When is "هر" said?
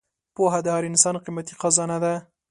0.75-0.83